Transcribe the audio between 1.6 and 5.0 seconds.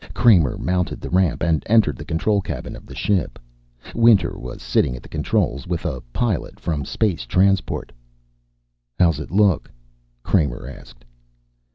entered the control cabin of the ship. Winter was sitting